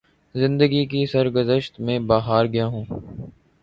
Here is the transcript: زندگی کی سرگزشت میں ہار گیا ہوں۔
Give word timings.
زندگی 0.35 0.85
کی 0.85 1.05
سرگزشت 1.05 1.79
میں 1.79 1.99
ہار 2.21 2.45
گیا 2.45 2.65
ہوں۔ 2.67 2.85